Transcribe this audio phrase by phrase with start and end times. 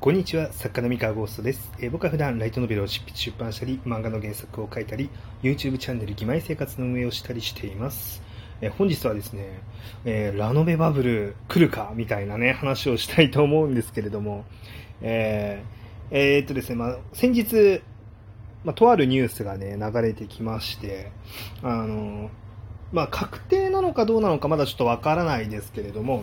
[0.00, 1.72] こんにちは、作家の三河ゴーストです。
[1.80, 5.10] えー僕は普段ライトノベルを執筆出版したり、漫画の原作を書いたり、
[5.42, 8.22] YouTube チャンネル、義妹生活の運営をしたりしています。
[8.60, 9.58] えー本日はですね、
[10.04, 14.44] えーラノベバブル来るかみたいなね、話をしたいと思うんですけれども、
[15.02, 15.64] え
[16.12, 17.82] えーっとですね、まあ、先日、
[18.62, 21.10] まあ、とあるニュースがね、流れてきまして、
[21.60, 22.30] あの、
[22.92, 26.22] まあ、確定なのかどうなのかまだちょっとわからないですけれども、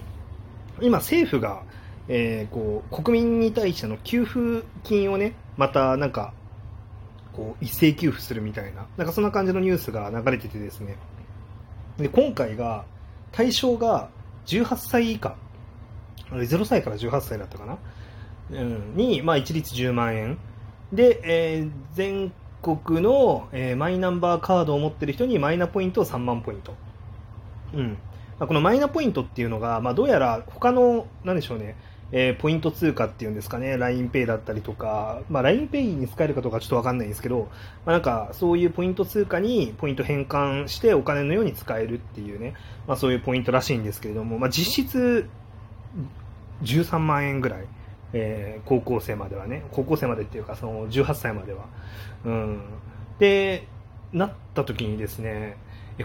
[0.80, 1.64] 今政府が、
[2.08, 6.34] えーこう国民に対しての給付金をねまたなんか
[7.34, 10.98] こう一斉給付するみたいななんかそんな感じのニュースが流れててですね。
[11.98, 12.86] で今回が
[13.32, 14.10] 対象が
[14.46, 15.36] 18歳以下。
[16.32, 17.78] 0歳から18歳だったかな、
[18.52, 20.38] うん、に、まあ、一律10万円。
[20.92, 26.74] で、えー全国の、えーマイナンバーカードを持ってる人にマイナポイントを3万ポイント。
[27.74, 27.98] うん。
[28.40, 31.76] まあこのマイナポイントっていうのが、まあ、どうやら他の、なんでしょうね、
[32.12, 37.50] えーポイント通貨っていうんですかね、LINEPay だったりとか、まあ、LINEPay に使えるかどうかちょっとわかんないんですけど、
[37.86, 42.54] まあ、なんかそういうポイント通貨にポイント変換してお金のように使えるっていうね、
[42.88, 45.28] まあ、そういうポイントらしいんですけれども、まあ、実質
[46.64, 47.68] 13万円ぐらい。
[48.14, 51.66] えー高校生まではね、高校生までっていうか、その18歳までは。
[52.24, 52.62] うん。
[53.20, 53.68] で、
[54.14, 55.58] なった時にですね、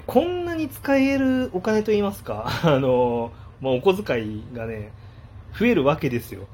[0.07, 4.93] こんなに使えるお金といいますか、 あの、まあ、お小遣いがね、
[5.59, 6.47] 増えるわけですよ。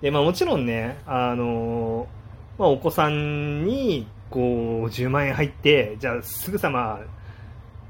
[0.00, 2.06] で、まあもちろんね、あの、
[2.58, 7.00] まあお子さんに、こう、10万円入って、じゃあすぐさま、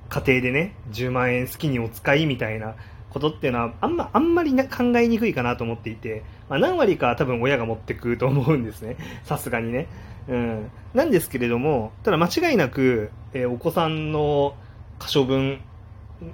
[0.08, 2.76] 家庭でね、10万円好きにお使いみたいな
[3.10, 8.96] ことっていうのは、あんま、あんまりな考えにくいかなと思っていて、まあ何割か多分親が持ってくと思うんですね。
[9.24, 9.86] さすがにね。
[10.28, 10.70] うん。
[10.94, 14.54] なんですけれども、ただ間違いなく、えーお子さんの
[14.98, 15.60] 可処分、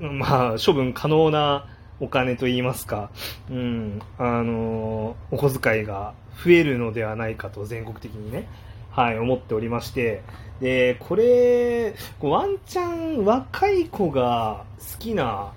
[0.00, 1.66] まあ、処分可能な
[2.00, 3.10] お金といいますか、
[3.50, 6.14] うん、あのお小遣いが
[6.44, 8.48] 増えるのではないかと全国的にね、
[8.90, 10.22] はい、思っておりまして、
[10.60, 15.52] で、これ、ワンチャン若い子が好きな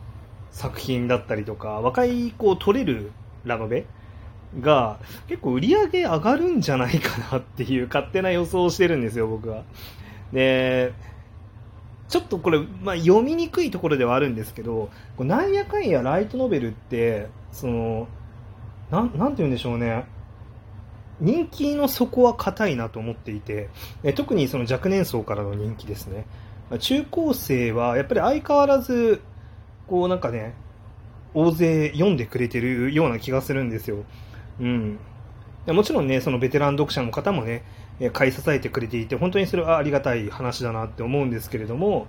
[0.52, 3.12] 作品だったりとか、若い子を取れる
[3.44, 3.86] ラノベ
[4.60, 9.64] が結構売り上げ上がるんじゃないかなっていう勝手な予想をしてるんですよ、僕は。
[10.34, 10.94] で、
[12.10, 18.08] ちょっとこれ、まあ、読みにくいところではあるんですけど、こうなんやかんやライトノベルって、その、
[18.92, 20.06] なん、なんて言うんでしょうね。
[21.20, 23.70] 人気の底は硬いなと思っていて、
[24.04, 26.26] え特にその若年層からの人気ですね。
[26.80, 29.22] 中高生はやっぱり相変わらず、
[29.88, 30.54] こうなんかね、
[31.34, 34.04] 大勢読んでくれてるような気がするんですよ。
[34.60, 35.00] うん。
[35.68, 37.64] もちろんね、そのベテラン読者の方もね、
[38.14, 42.08] 買い支えてくれていて、本当にそれはありがたい話だなって思うんですけれども、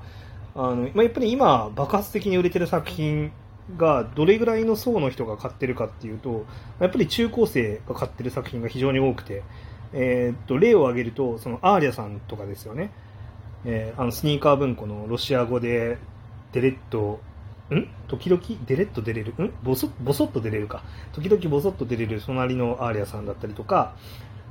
[0.54, 3.32] あのまあ、やっぱり今、爆発的に売れてる作品
[3.76, 6.46] がどれぐらいの層の人が買ってるかっていうと、
[6.80, 9.42] やっぱり中高生が買ってる作品が非常に多くて、
[9.92, 12.90] えーと例を挙げると、そのアーリャさんとかですよね、
[13.64, 15.98] えーあのスニーカー文庫のロシア語で
[16.52, 17.20] デレッと、
[17.70, 17.86] ん？
[18.08, 18.42] 時々？
[18.66, 19.32] デレッと出れる？
[19.42, 19.52] ん？
[19.62, 20.82] ボソボソッと出れるか。
[21.12, 23.94] 時々ボソッと出れる隣のアーリャさんだったりとか、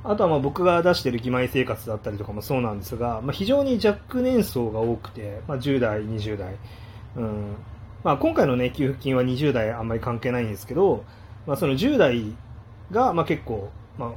[0.04, 6.56] あとはまあ僕が出してる義妹生活だったりとかもそうなんですが、まあ、非常に若年層が多くて、まあ、10代、20代。
[7.16, 7.56] うん
[8.04, 11.04] まあ、今回の、ね、給付金は20代あんまり関係ないんですけど、
[11.46, 12.24] まあ、その10代
[12.90, 14.12] がまあ結構、まあ、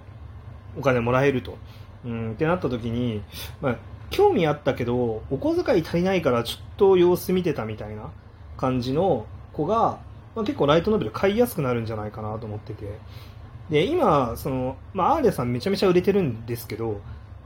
[0.78, 1.58] お金もらえると。
[2.04, 3.22] うん、ってなった時に、
[3.62, 3.78] まあ、
[4.10, 8.10] 興味あったけど、お小遣い足りないからちょっと様子見てたみたいな
[8.58, 10.00] 感じの子が、
[10.36, 13.00] まあ、結構ライトノベル買いやすくなるんじゃないかなと思ってて。
[13.72, 17.00] で、今、その、まあ、アーリャさんめちゃめちゃ売れてるんですけど、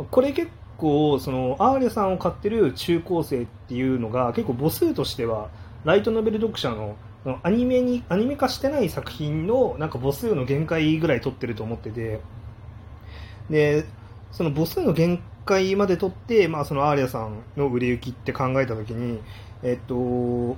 [0.09, 5.49] これ結構、その、アーリャさんを買ってる中高生っていうのが、結構母数としては、
[5.83, 6.97] ライトノベル読者の、
[7.43, 12.19] アニメに、アニメ化してない作品の、なんか母数の限界ぐらい取ってると思ってて、
[13.51, 13.85] で、
[14.31, 19.21] その母数の限界まで取って、まあ、そのアーリャさんの売れ行きって考えたときに、
[19.61, 20.57] えっと、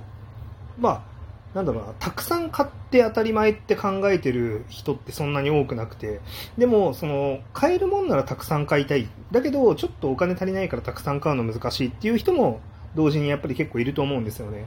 [0.78, 1.17] まあ、
[1.58, 6.20] なんだろうな、たくさん買って当たり前って考えてる人ってそんなに多くなくて、
[6.56, 9.08] でも、その、買えるもんならたくさん買いたい。
[9.32, 12.60] だけど、ちょっとお金足りないからたくさん買うの難しいっていう人も、
[12.94, 14.66] 同時にやっぱり結構いると思うんですよね。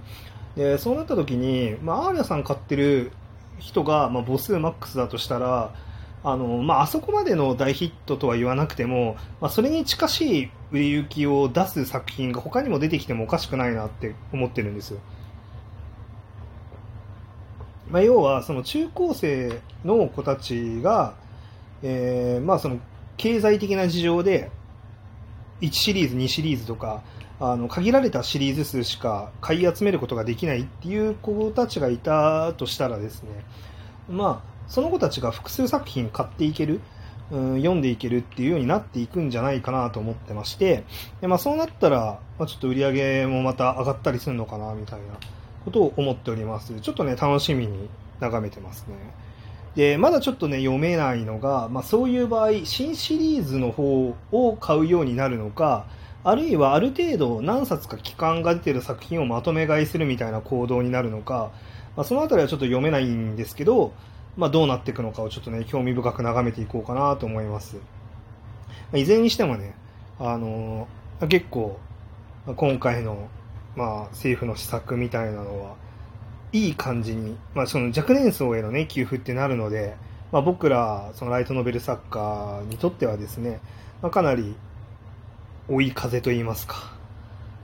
[0.58, 3.14] で、そうなった時に、まあ、アーリャさん買ってる
[3.58, 5.74] 人が、まあ、母数マックスだとしたら、
[6.26, 15.00] あの、まあ、あそこまでの大ヒットとは言わなくても、まあ、それに近しい売れ行きを出す作品が他にも出てきてもおかしくないなって思ってるんですよ。
[17.92, 21.14] まあ、要は、その中高生の子たちが、
[21.84, 22.80] えーまあ、その
[23.18, 24.50] 経済的な事情で、
[25.62, 27.04] 1シリーズ、2シリーズとか、
[27.44, 33.30] あの限られたシリーズ数しか買い集めることができないっていう子たちがいたとしたらですね、
[34.08, 36.82] まあ、その子たちが複数作品買っていける、
[37.32, 40.84] うん、読んでいけるっていうようになっていくんじゃないかなと思ってまして
[41.20, 45.06] で、まあ、そうなったら、まあ、ちょっと売り上げもまた上がったりするのかなみたいな。
[45.66, 46.80] ことを思っております。
[46.80, 48.96] ちょっとね楽しみに眺めてますね。
[49.76, 55.86] でまだちょっとね読めないのが、まあ、そういう場合新シリーズの方を買うようになるのか
[56.24, 61.52] あるいはある程度何冊か期間が出てる作品をまとめ買いするみたいな行動になるのか、
[61.96, 63.94] まあ、そのあたりはちょっと読めないんですけど、
[64.38, 67.78] まあ、どうなっていくのかをちょっとね興味深く眺めていこうかなと思います、
[68.92, 69.74] ま、いずれにしてもね、
[70.20, 71.80] あのー、結構
[72.56, 73.30] 今回の、
[73.76, 75.76] まあ、政府の施策みたいなのは
[76.52, 79.96] いい感じに、まあ、その若年層への、ね、給付ってなるので、
[80.32, 83.60] まあ、僕らそのライトノベル作家にとってはですね、
[84.02, 84.56] まあ、かなり
[85.70, 86.94] 追い風といいますか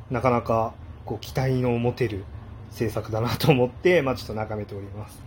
[0.10, 0.74] なかなか
[1.06, 2.24] こう期待の持てる
[2.72, 5.20] 制作だなと思って、まあ、ちょっと眺めております。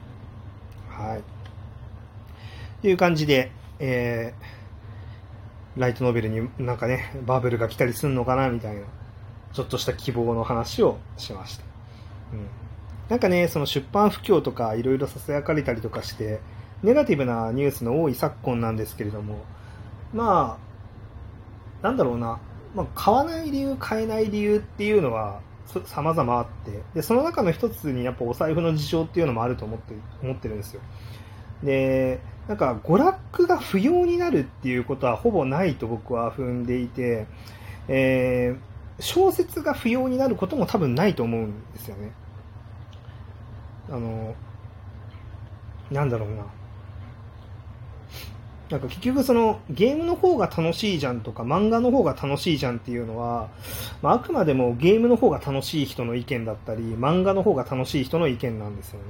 [0.88, 1.22] はい。
[2.82, 8.82] という感じで、えー、ライトノベルになんかね、バブルが来たりすんのかなみたいな、
[9.52, 11.64] ちょっとした希望の話をしました。
[12.32, 12.46] うん。
[13.08, 16.40] なんかね、その出版不況とかいろいろ囁かれたりとかして、
[16.82, 19.44] ネガティブなニュースの多い昨今なんですけれども、
[20.14, 20.58] ま
[21.82, 22.38] あ、なんだろうな、
[22.74, 25.40] まあ、買わない理由、買えない理由っていうのは
[25.86, 30.80] 様々あって、で、その中の一つにやっぱお財布の事情っていうのもあると思って思ってるんですよ。
[31.62, 37.26] で、なんか娯楽が不要になるっていうことはほぼないと僕は踏んでいて、
[37.88, 38.69] えー、
[39.00, 42.12] 小説が不要になることも多分ないと思うんですよね。
[43.88, 44.34] あの、
[45.90, 46.44] なんだろうな。
[48.70, 53.48] なんか結局そのゲームの方が楽しいじゃんとか漫画の方が楽しいじゃんっていうのは、
[54.00, 59.06] まあ、あくまでもゲームの方が楽しい人の意見だったり漫画の方が楽しい人の意見なんですよね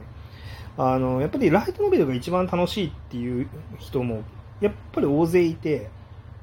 [0.79, 3.47] あのやっぱりライトノベルが一番楽しいっていう
[3.79, 4.23] 人も
[4.63, 5.91] やっぱり大勢いて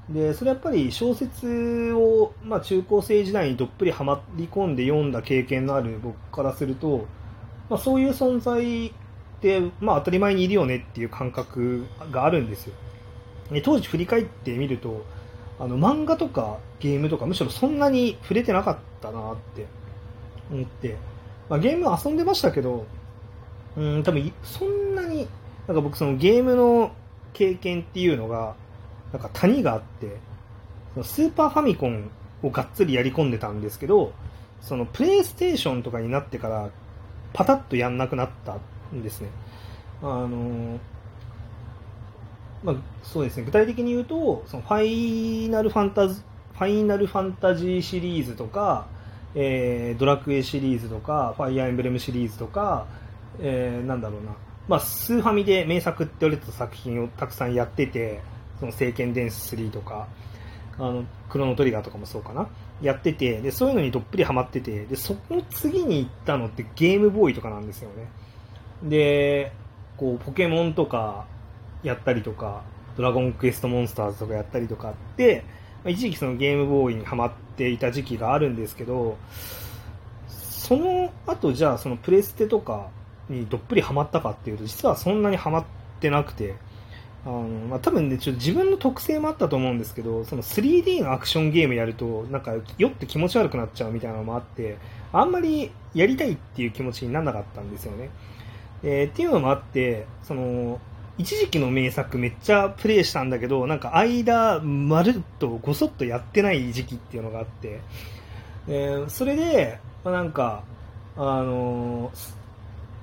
[0.09, 7.05] でそれやっぱり小説を、まあ、中高生時代にどっぷりはまり込んで読んだ経験のある僕からすると、
[7.69, 8.91] まあ、そういう存在っ
[9.41, 12.73] て、まあ、当たり前にいるよねっていう感覚があるんですよ。
[13.63, 15.05] 当時振り返ってみると
[15.59, 19.65] あの漫画とかゲームとかむしろそんなに触れてなかったなって
[20.51, 20.97] 思って、
[21.49, 22.85] まあ、ゲーム遊んでましたけど
[23.77, 25.27] うん多分そんなに
[25.67, 26.91] なんか僕そのゲームの
[27.33, 28.55] 経験っていうのが
[29.13, 30.17] なんか谷があって
[30.93, 32.09] そのスーパーファミコン
[32.43, 34.13] をがっつりやり込んでたんですけど
[34.61, 36.69] そのプレイステーションとかになってから
[37.33, 38.57] パタッとやんなくなった
[38.93, 39.29] んですね。
[40.01, 40.79] あの
[42.63, 43.43] まあ、そうですね。
[43.43, 46.21] 具体的に言うとそのファイナルファンタズ
[46.53, 48.87] ファイナルファンタジーシリーズとか、
[49.35, 52.87] えー、ドラクエシリーズとかファイアーエンブレムシリーズとか、
[53.39, 54.31] えー、なんだろうな、
[54.67, 58.21] まあ、スーファミで名作って言われた作品をたくさんやってて
[58.59, 60.07] その聖剣伝説3とか
[60.77, 62.47] あのクロノトリガーとかもそうかな。
[62.81, 68.07] やっててでそういうのにどっぷりハマっててでその次に行ったのってゲームボーイとかなんですよね。
[68.83, 69.51] で
[69.97, 71.25] こうポケモンとか
[71.83, 72.63] やったりとか、
[72.95, 75.43] ドラゴンクエストモンスターズとかやったりとかって、
[75.83, 79.17] ま、一時期そのゲームボーイにハマっていた時期があるんですけど、
[80.27, 82.89] その後じゃあそのプレステとか
[83.29, 85.65] にどっぷりハマったかっていうと、実はそんなにハマっ
[85.99, 86.55] てなくて、
[87.27, 94.77] あのまあ、多分ね、ちょっと自分の特性もあったと思うんですけど、その 3D のアクションゲームやると、なんか酔って気持ち悪くなっちゃうみたいなのもあって、
[95.11, 98.09] あんまりやりたいっていう気持ちにならなかったんですよね。
[98.81, 100.79] えー、っていうのもあって、その、
[101.17, 107.81] 一時期の名作めっちゃプレイしたんだけど、なんか間、まるっとごそっとやってない時期っていうのがあって、
[108.69, 110.63] えー、それで、まあ、なんか、
[111.17, 112.37] あのー、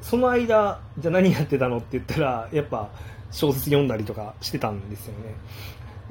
[0.01, 2.89] その間、じゃあ何やってたのって言ったら、やっぱ
[3.35, 5.35] 小説読んだりとかしてたんですよね。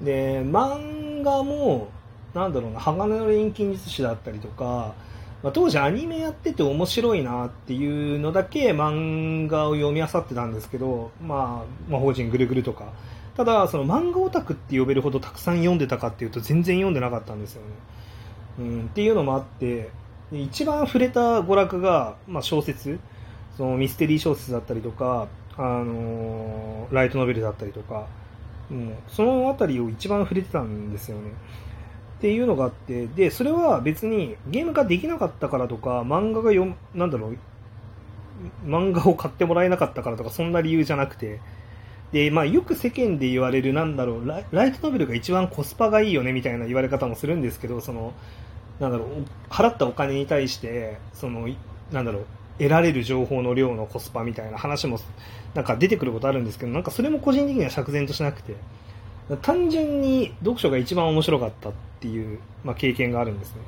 [0.01, 1.87] で、漫画も、
[2.33, 4.93] なんだろうな、鋼の錬金術師だったりとか、
[5.41, 12.91] まあ、当時アニメやってて面白いなっていうのだけ漫画を読み漁ってたんですけど、まあ、魔法陣ぐるぐるとか。
[13.37, 17.67] ただ、その漫画オタクって呼べるほどたくさん読んでたかっていうと全然読んでなかったんですよね。
[18.59, 19.89] うん、っていうのもあって、
[20.31, 22.99] 一番触れた娯楽が、まあ、小説、
[23.55, 28.07] そのミステリー小説だったりとか、あの、ライトノベルだったりとか、
[28.71, 31.31] うん、そのあたりを一番触れてたんですよね。
[32.17, 37.37] っていうのがあって、で、それは別にゲームができなかったからとか、漫画が読なんだろう、
[38.65, 41.39] 漫画を買ってもらえなかったからとか、そんな理由じゃなくて、
[42.13, 48.13] で、まあ、よく世間で言われる、なんだろうラ、ライトノベルが一番コスパがいいよねみたいな言われ方もするんですけど、その、
[48.79, 49.07] なんだろう、
[49.49, 51.49] 払ったお金に対して、その、
[51.91, 52.25] なんだろう、
[52.57, 54.99] 得られる情報の量のコスパみたいな話も、
[55.53, 58.55] なんか出てくることあるんですけど、なんかそれも個人的には釈然としなくて、
[59.41, 63.61] 単純に読書が一番面白かったっていう、まあ、経験があるんですね。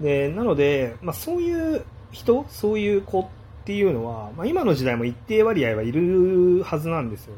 [0.00, 3.26] で、なので、まあ、そういう人、そういう子っ
[3.64, 7.34] ていうのは、まあ、今の時代も一定割合はいるはずなんですよ。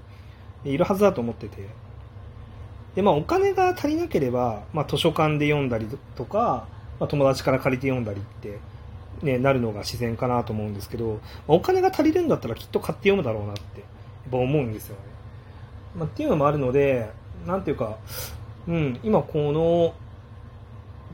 [0.64, 1.68] いるはずだと思ってて。
[2.94, 6.66] で、まあ、お金が足りなければ、まあ、図書館で読んだりとか、
[6.98, 8.58] まあ、友達から借りて読んだりって、
[9.22, 13.86] ね、なるのが自然かなと思うんですけど、お金が足りるんだったらきっと買って読むだろうなって、や
[14.28, 15.00] っぱ思うんですよね。
[15.96, 17.10] まあ、っていうのもあるので、
[17.46, 17.98] なんていうか、
[18.66, 19.94] うん、今この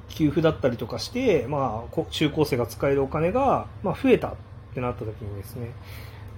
[0.09, 4.35] 給付だったりとかして、まあ、中高生が使えるお金が、まあ、増えたっ
[4.75, 5.73] てなった時にですね、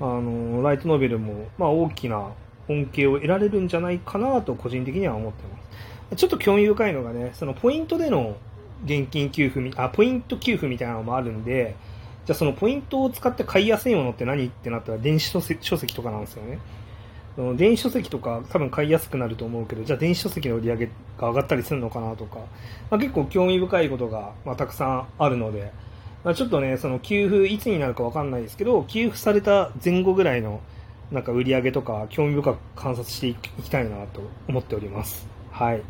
[0.00, 2.30] あの、ライトノベルも、まあ、大きな
[2.68, 6.16] 恩恵を得られるんじゃないかなと個人的には思ってます。
[6.16, 8.36] ちょっと興味深いのがね、そのポイントでの
[8.84, 11.76] 現金給付みあ、ポイント給付みたいなのもあるんで、
[12.26, 16.58] じゃあそのポイントを使って買いやすいものって何ってなったら電子書籍とかなんですよね。
[17.56, 20.86] 電子書籍とか多分買いやすくなると思うけど、じゃあ電子書籍の売り上げ
[21.18, 22.38] が上がったりするのかなとか、
[22.90, 25.72] まあ、結構興味深いことが、まあ、たくさんあるので、
[26.24, 30.60] まあ、ちょっとね、その給付いつになるかわかんないですけど、給付された前後ぐらいの
[31.10, 35.26] なんか売り上げとか興味深く観察していきたいなと思っております。
[35.50, 35.82] はい。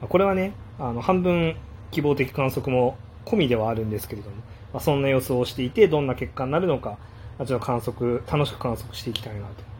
[0.00, 1.56] これはね、あの、半分
[1.90, 4.36] 希望的観測も込みではあるんですけれども、
[4.72, 6.98] まあ、そんな予想をしていて、どんな結果になるのか、
[7.38, 9.76] まあ、ちょっと観測、楽しく観測していきたいなと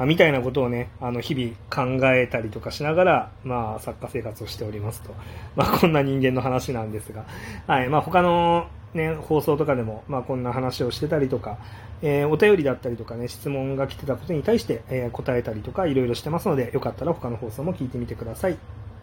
[0.00, 5.14] まあ、みたいなことをね、あの、日々考えたりとかしながら、まあ、作家生活をしておりますと。
[5.56, 7.26] まあ、こんな人間の話なんですが、
[7.66, 11.58] はい、まあ、他のね、放送とかでも、まあ、こんな話をしてたりとか、
[12.00, 18.56] えー、お便りだったりとかね、質問が来てたことに対して、えー、答えたりとか、いろいろしてますので、よかったら他の放送も聞いてみてください。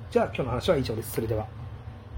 [0.09, 1.11] じゃあ、今日の話は以上です。
[1.11, 1.66] それでは。